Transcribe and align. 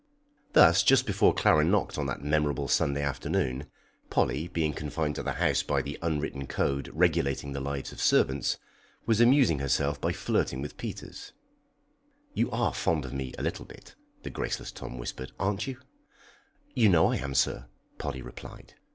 Thus, 0.53 0.81
just 0.81 1.05
before 1.05 1.31
Clara 1.31 1.63
knocked 1.63 1.99
on 1.99 2.07
that 2.07 2.23
memorable 2.23 2.67
Sunday 2.67 3.03
afternoon, 3.03 3.67
Polly, 4.09 4.47
being 4.47 4.73
confined 4.73 5.13
to 5.13 5.21
the 5.21 5.33
house 5.33 5.61
by 5.61 5.83
the 5.83 5.99
unwritten 6.01 6.47
code 6.47 6.89
regulating 6.91 7.53
the 7.53 7.59
lives 7.59 7.91
of 7.91 8.01
servants, 8.01 8.57
was 9.05 9.21
amusing 9.21 9.59
herself 9.59 10.01
by 10.01 10.11
flirting 10.11 10.59
with 10.59 10.75
Peters. 10.77 11.33
[Illustration: 12.33 12.49
"CARRYING 12.49 12.51
ON 12.51 12.51
WITH 12.51 12.51
POLLY."] 12.51 12.61
"You 12.61 12.65
are 12.65 12.73
fond 12.73 13.05
of 13.05 13.13
me 13.13 13.33
a 13.37 13.43
little 13.43 13.65
bit," 13.65 13.95
the 14.23 14.29
graceless 14.31 14.71
Tom 14.71 14.97
whispered, 14.97 15.33
"aren't 15.39 15.67
you?" 15.67 15.79
"You 16.73 16.89
know 16.89 17.05
I 17.11 17.17
am, 17.17 17.35
sir," 17.35 17.67
Polly 17.99 18.23
replied. 18.23 18.73